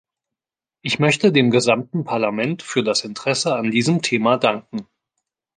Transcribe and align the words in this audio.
Ich 0.81 0.97
möchte 0.97 1.31
dem 1.31 1.51
gesamten 1.51 2.05
Parlament 2.05 2.63
für 2.63 2.81
das 2.83 3.03
Interesse 3.03 3.53
an 3.55 3.69
diesem 3.69 4.01
Thema 4.01 4.37
danken. 4.37 4.87